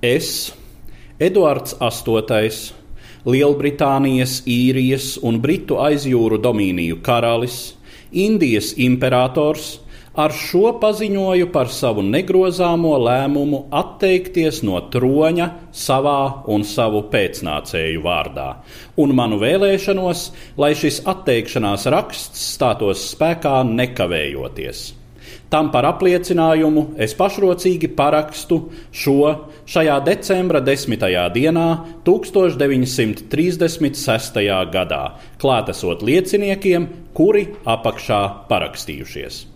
Es, 0.00 0.54
Eduards 1.20 1.74
VIII, 1.76 2.50
Lielbritānijas, 3.28 4.38
Īrijas 4.48 5.18
un 5.20 5.42
Britu 5.44 5.76
aizjūru 5.76 6.38
domīniju 6.40 7.02
karalis, 7.04 7.74
Indijas 8.16 8.72
imperators, 8.80 9.74
ar 10.16 10.32
šo 10.32 10.72
paziņoju 10.80 11.50
par 11.52 11.68
savu 11.68 12.00
negrozāmo 12.06 12.94
lēmumu 12.96 13.60
atteikties 13.76 14.62
no 14.64 14.80
troņa 14.90 15.50
savā 15.76 16.46
un 16.48 16.64
savu 16.64 17.04
pēcnācēju 17.12 18.00
vārdā, 18.04 18.48
un 18.96 19.12
manu 19.20 19.36
vēlēšanos, 19.44 20.24
lai 20.56 20.72
šis 20.72 21.02
atteikšanās 21.12 21.84
raksts 21.92 22.48
stātos 22.56 23.04
spēkā 23.12 23.60
nekavējoties. 23.68 24.99
Tam 25.50 25.72
par 25.74 25.82
apliecinājumu 25.88 26.94
es 27.02 27.14
pašrocīgi 27.18 27.88
parakstu 27.98 28.60
šo 28.94 29.50
šajā 29.70 29.96
decembra 30.06 30.60
10. 30.62 30.94
dienā 31.34 31.68
1936. 32.06 34.38
gadā, 34.72 35.04
klātesot 35.42 36.02
lieciniekiem, 36.06 36.88
kuri 37.14 37.48
apakšā 37.66 38.20
parakstījušies. 38.50 39.50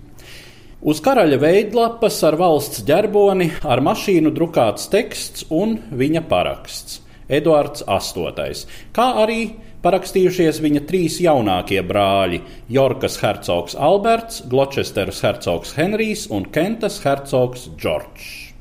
Uz 0.84 0.98
karaļa 1.01 1.39
veidlapas 1.41 2.19
ar 2.29 2.34
valsts 2.37 2.83
ģerboni 2.84 3.47
ar 3.65 3.81
mašīnu 3.81 4.29
drukāts 4.37 4.91
teksts 4.93 5.47
un 5.48 5.79
viņa 5.89 6.20
paraksts- 6.29 7.01
Eduards 7.28 7.84
VIII, 7.88 8.64
kā 8.92 9.06
arī 9.24 9.41
parakstījušies 9.84 10.60
viņa 10.64 10.84
trīs 10.88 11.20
jaunākie 11.24 11.83
brāļi- 11.84 12.41
Jorkas 12.77 13.19
hercogs 13.23 13.77
Alberts, 13.77 14.42
Gloucesteras 14.48 15.20
hercogs 15.24 15.77
Henrijs 15.77 16.27
un 16.30 16.45
Kentas 16.45 17.00
hercogs 17.05 17.69
Džordžs. 17.77 18.55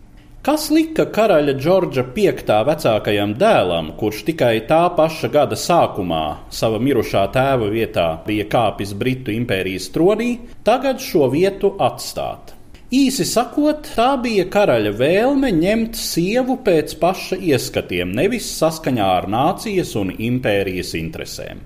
Kas 0.43 0.65
lika 0.75 1.05
karaļa 1.07 1.53
Džordža 1.55 2.03
V 2.15 2.31
vecākajam 2.67 3.35
dēlam, 3.39 3.93
kurš 3.95 4.25
tikai 4.27 4.67
tā 4.67 4.89
paša 4.95 5.29
gada 5.31 5.55
sākumā 5.55 6.23
sava 6.51 6.79
mirušā 6.79 7.31
tēva 7.31 7.69
vietā 7.71 8.07
bija 8.25 8.43
kāpis 8.51 8.91
Britu 8.93 9.31
impērijas 9.31 9.87
tronī, 9.95 10.39
tagad 10.63 10.99
šo 10.99 11.29
vietu 11.31 11.71
atstāt? 11.79 12.57
Īsi 12.93 13.25
sakot, 13.25 13.87
tā 13.95 14.11
bija 14.21 14.43
karaļa 14.53 14.91
vēlme 14.99 15.49
ņemt 15.55 15.95
sievu 15.97 16.59
pēc 16.61 16.91
paša 17.01 17.39
ieskatiem, 17.41 18.11
nevis 18.13 18.45
saskaņā 18.59 19.07
ar 19.15 19.25
nācijas 19.33 19.95
un 19.97 20.11
impērijas 20.13 20.91
interesēm. 20.99 21.63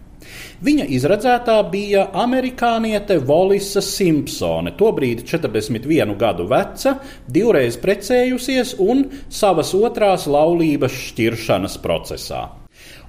Viņa 0.63 0.85
izredzētā 0.95 1.57
bija 1.73 2.05
amerikāniete 2.23 3.17
Volisa 3.27 3.83
Simpsone, 3.83 4.71
tobrīd 4.79 5.25
41 5.27 6.15
gadu 6.21 6.47
veca, 6.47 6.95
divreiz 7.27 7.75
precējusies 7.83 8.77
un 8.87 9.03
savas 9.27 9.73
otrās 9.75 10.29
laulības 10.31 10.95
šķiršanas 11.09 11.75
procesā. 11.83 12.45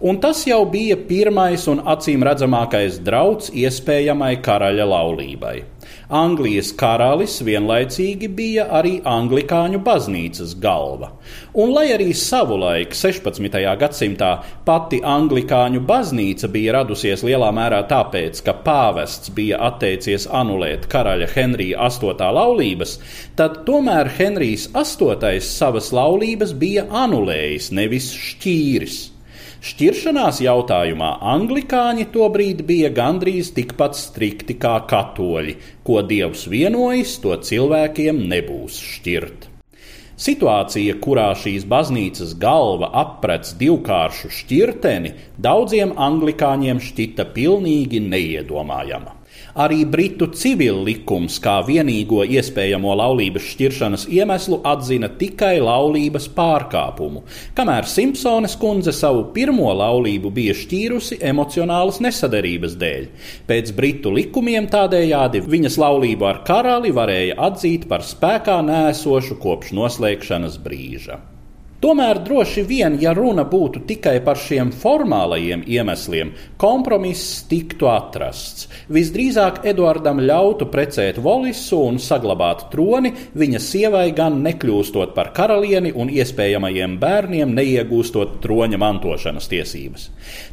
Un 0.02 0.18
tas 0.22 0.42
jau 0.46 0.64
bija 0.70 0.98
pirmais 1.06 1.70
un 1.70 1.86
acīm 1.86 2.26
redzamākais 2.26 2.98
drauds 3.06 3.54
iespējamai 3.54 4.36
karaļa 4.42 4.90
laulībai. 4.90 5.56
Anglijas 6.08 6.70
karalis 6.78 7.34
vienlaicīgi 7.44 8.30
bija 8.32 8.64
arī 8.78 8.94
anglikāņu 9.04 9.80
baznīcas 9.84 10.54
galva. 10.62 11.10
Un, 11.52 11.74
lai 11.74 11.88
arī 11.94 12.14
savulaik, 12.16 12.94
16. 12.96 13.58
gadsimtā, 13.82 14.30
pati 14.64 15.02
anglikāņu 15.04 15.82
baznīca 15.88 16.48
bija 16.54 16.78
radusies 16.78 17.24
lielā 17.26 17.50
mērā 17.54 17.82
tāpēc, 17.90 18.40
ka 18.46 18.56
pāvests 18.64 19.34
bija 19.36 19.60
atteicies 19.68 20.28
anulēt 20.32 20.88
karaļa 20.92 21.28
Henrija 21.34 21.90
VIII 21.92 22.32
laulības, 22.38 22.96
tad 23.36 23.62
tomēr 23.68 24.08
Henrijs 24.16 24.70
VIII 24.72 25.44
savas 25.44 25.92
laulības 25.92 26.56
bija 26.56 26.88
anulējis, 27.04 27.70
nevis 27.76 28.10
šķīris. 28.16 28.98
Šķiršanās 29.64 30.38
jautājumā 30.44 31.10
anglikāņi 31.34 32.08
tobrīd 32.14 32.64
bija 32.68 32.92
gandrīz 32.94 33.50
tikpat 33.56 33.98
strikti 33.98 34.56
kā 34.62 34.76
katoļi, 34.90 35.56
ko 35.86 36.00
dievs 36.06 36.46
vienojis, 36.52 37.18
to 37.24 37.36
cilvēkiem 37.50 38.24
nebūs 38.30 38.78
šķirt. 38.94 39.48
Situācija, 40.18 40.96
kurā 40.98 41.28
šīs 41.38 41.66
baznīcas 41.70 42.32
galva 42.42 42.88
aprec 43.02 43.52
divkāršu 43.60 44.32
šķirteni, 44.40 45.14
daudziem 45.38 45.94
anglikāņiem 45.94 46.82
šķita 46.82 47.28
pilnīgi 47.36 48.02
neiedomājama. 48.02 49.17
Arī 49.58 49.84
Britu 49.88 50.28
civil 50.38 50.82
likums 50.86 51.38
kā 51.42 51.56
vienīgo 51.66 52.20
iespējamo 52.26 52.92
laulības 53.00 53.46
šķiršanas 53.52 54.06
iemeslu 54.14 54.60
atzina 54.68 55.08
tikai 55.20 55.56
laulības 55.64 56.28
pārkāpumu, 56.36 57.24
kamēr 57.58 57.88
Simpsones 57.90 58.54
kundze 58.60 58.94
savu 58.94 59.24
pirmo 59.34 59.70
laulību 59.80 60.30
bija 60.34 60.56
šķīrusi 60.58 61.20
emocionālas 61.30 62.02
nesaderības 62.04 62.76
dēļ. 62.82 63.08
Pēc 63.48 63.72
Britu 63.78 64.12
likumiem 64.14 64.68
tādējādi 64.70 65.42
viņas 65.48 65.80
laulību 65.82 66.28
ar 66.28 66.44
karali 66.46 66.94
varēja 66.94 67.40
atzīt 67.48 67.88
par 67.90 68.06
spēkā 68.06 68.60
nēsošu 68.68 69.40
kopš 69.42 69.74
noslēgšanas 69.78 70.62
brīža. 70.62 71.18
Tomēr 71.78 72.18
droši 72.26 72.64
vien, 72.66 72.96
ja 72.98 73.12
runa 73.14 73.44
būtu 73.46 73.84
tikai 73.86 74.16
par 74.26 74.34
šiem 74.42 74.72
formālajiem 74.74 75.60
iemesliem, 75.62 76.32
kompromiss 76.58 77.44
tiktu 77.46 77.86
atrasts. 77.86 78.66
Visdrīzāk 78.90 79.60
Eduardam 79.70 80.18
ļautu 80.18 80.66
precēt 80.72 81.20
Volisu 81.22 81.78
un 81.86 82.00
saglabāt 82.02 82.64
troni, 82.72 83.12
viņa 83.38 83.60
sievai 83.62 84.08
gan 84.16 84.40
nekļūstot 84.42 85.12
par 85.14 85.30
karalieni 85.36 85.92
un 85.94 86.10
iespējamajiem 86.10 86.96
bērniem 86.98 87.54
neiegūstot 87.60 88.40
troņa 88.42 88.82
mantošanas 88.82 89.46
tiesības. 89.54 90.08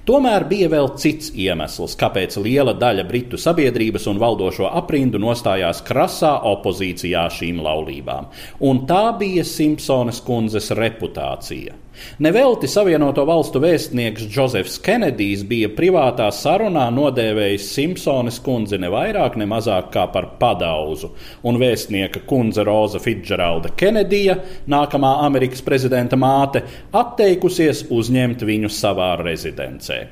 Tomēr 0.05 0.45
bija 0.45 0.69
vēl 0.75 0.91
cits 1.01 1.33
iemesls, 1.33 1.97
kāpēc 1.97 2.37
liela 2.45 2.77
daļa 2.77 3.07
britu 3.09 3.41
sabiedrības 3.41 4.05
un 4.13 4.21
valdošo 4.21 4.69
aprindu 4.69 5.17
nostājās 5.25 5.81
krasā 5.89 6.35
opozīcijā 6.53 7.25
šīm 7.33 7.65
laulībām, 7.65 8.29
un 8.61 8.85
tā 8.85 9.03
bija 9.17 9.41
Simpsonas 9.41 10.21
kundzes 10.21 10.69
reputācija 10.69 11.14
reputācija. 11.15 11.73
Nevelti 12.19 12.67
Savienoto 12.67 13.23
Valstu 13.25 13.59
vēstnieks 13.63 14.27
Džozefs 14.27 14.79
Kenedijs 14.83 15.45
bija 15.47 15.69
privātā 15.71 16.27
sarunā 16.31 16.89
nodēvējis 16.91 17.69
Simpsones 17.71 18.39
kundzi 18.43 18.77
ne 18.77 18.89
vairāk, 18.91 19.37
ne 19.37 19.45
mazāk 19.45 19.91
kā 19.93 20.05
par 20.11 20.35
padauzu, 20.39 21.13
un 21.43 21.57
vēstnieka 21.57 22.25
kundze 22.27 22.63
Roza 22.67 22.99
Fitzgeralda 22.99 23.71
Kenedija, 23.77 24.35
nākamā 24.67 25.21
Amerikas 25.23 25.63
prezidenta 25.63 26.19
māte, 26.19 26.65
atteikusies 26.91 27.87
uzņemt 27.89 28.43
viņu 28.43 28.69
savā 28.69 29.15
rezidencē. 29.23 30.03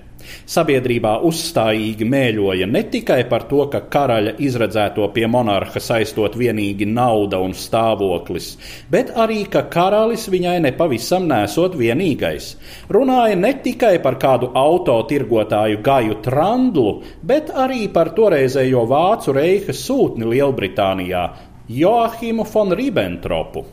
Sabiedrībā 0.48 1.14
uzstājīgi 1.28 2.06
mēļoja 2.08 2.68
ne 2.70 2.84
tikai 2.92 3.20
par 3.30 3.44
to, 3.50 3.64
ka 3.72 3.84
karaļa 3.94 4.36
izredzēto 4.44 5.08
pie 5.16 5.28
monarha 5.32 5.82
saistot 5.84 6.38
vienīgi 6.40 6.88
nauda 6.90 7.40
un 7.44 7.56
stāvoklis, 7.58 8.54
bet 8.92 9.14
arī, 9.20 9.44
ka 9.52 9.66
karalis 9.74 10.28
viņai 10.32 10.60
nepavisam 10.68 10.93
nesot 10.98 11.76
vienīgais. 11.76 12.56
Runāja 12.90 13.36
ne 13.36 13.54
tikai 13.64 14.02
par 14.02 14.16
kādu 14.22 14.52
autotirgotāju 14.54 15.82
Gaju 15.84 16.20
Trandlu, 16.22 17.04
bet 17.22 17.50
arī 17.50 17.88
par 17.94 18.14
toreizējo 18.16 18.86
vācu 18.88 19.34
reiha 19.34 19.74
sūtni 19.74 20.26
Lielbritānijā 20.26 21.30
Joachimu 21.70 22.46
von 22.54 22.72
Ribbentropu. 22.72 23.66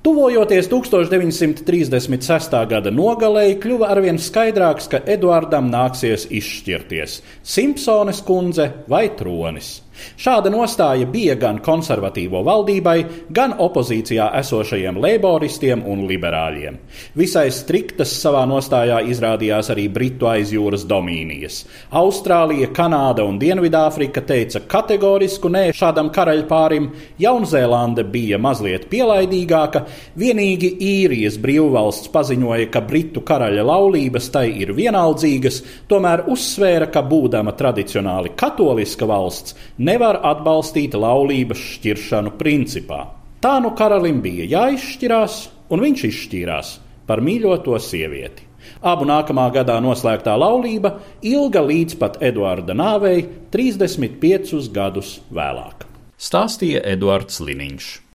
Tuvojoties 0.00 0.64
1936. 0.72 2.54
gada 2.70 2.88
nogalēji, 2.88 3.58
kļuva 3.60 3.90
arvien 3.92 4.16
skaidrāks, 4.16 4.86
ka 4.88 5.02
Eduardam 5.04 5.68
nāksies 5.68 6.24
izšķirties- 6.32 7.20
Simpsones 7.54 8.22
kundze 8.24 8.70
vai 8.88 9.10
tronis. 9.18 9.82
Šāda 10.20 10.50
nostāja 10.52 11.06
bija 11.10 11.36
gan 11.40 11.60
konservatīvo 11.64 12.42
valdībai, 12.46 12.96
gan 13.30 13.54
opozīcijā 13.58 14.30
esošajiem 14.40 14.98
leiboristiem 15.00 15.84
un 15.88 16.04
liberāļiem. 16.10 16.78
Visai 17.18 17.48
striktas 17.54 18.12
savā 18.20 18.42
nostājā 18.48 19.00
izrādījās 19.10 19.70
arī 19.72 19.88
Britu 19.92 20.28
aizjūras 20.30 20.86
domīnijas. 20.90 21.62
Austrālija, 22.00 22.70
Kanāda 22.76 23.24
un 23.26 23.38
Dienvidāfrika 23.40 24.22
teica 24.26 24.62
kategorisku 24.70 25.50
nē 25.52 25.66
šādam 25.76 26.10
karaļpārim, 26.14 26.90
Jaunzēlande 27.20 28.04
bija 28.10 28.38
mazliet 28.40 28.88
pielaidīgāka, 28.90 29.84
vienīgi 30.20 30.72
īrijas 30.90 31.38
brīvvalsts 31.42 32.10
paziņoja, 32.12 32.70
ka 32.72 32.84
Britu 32.86 33.24
karaļa 33.26 33.64
laulības 33.66 34.30
tai 34.34 34.46
ir 34.62 34.74
vienaldzīgas, 34.76 35.62
tomēr 35.90 36.24
uzsvēra, 36.30 36.90
ka 36.92 37.02
būdama 37.06 37.54
tradicionāli 37.58 38.34
katoliska 38.38 39.08
valsts, 39.10 39.56
nevar 39.90 40.20
atbalstīt 40.32 40.94
laulības 40.94 41.60
šķiršanu 41.76 42.36
principā. 42.40 43.08
Tā 43.40 43.56
nu 43.64 43.72
karalim 43.76 44.20
bija 44.22 44.46
jāizšķirās, 44.50 45.40
un 45.72 45.82
viņš 45.84 46.06
izšķīrās 46.10 46.72
par 47.08 47.22
mīļoto 47.24 47.78
sievieti. 47.82 48.46
Abu 48.84 49.06
nākamā 49.08 49.46
gadā 49.54 49.78
noslēgtā 49.82 50.36
laulība 50.38 50.94
ilga 51.26 51.62
līdz 51.64 51.96
pat 52.00 52.20
Eduarda 52.24 52.76
nāvei 52.76 53.24
35 53.52 54.68
gadus 54.76 55.18
vēlāk. 55.32 55.88
Stāstīja 56.20 56.84
Eduards 56.92 57.40
Liniņš. 57.40 58.09